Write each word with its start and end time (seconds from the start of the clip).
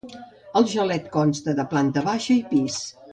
El 0.59 0.63
xalet 0.71 1.05
consta 1.17 1.55
de 1.59 1.67
planta 1.75 2.05
baixa 2.11 2.35
i 2.41 2.43
pis. 2.55 2.81